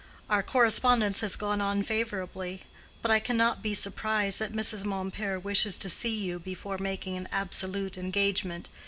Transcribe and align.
Our 0.31 0.41
correspondence 0.41 1.19
has 1.19 1.35
gone 1.35 1.61
on 1.61 1.83
favorably; 1.83 2.63
but 3.03 3.11
I 3.11 3.19
cannot 3.19 3.61
be 3.61 3.75
surprised 3.75 4.39
that 4.39 4.51
Mrs. 4.51 4.83
Mompert 4.83 5.43
wishes 5.43 5.77
to 5.77 5.89
see 5.89 6.15
you 6.19 6.39
before 6.39 6.79
making 6.79 7.17
an 7.17 7.27
absolute 7.31 7.99
engagement. 7.99 8.67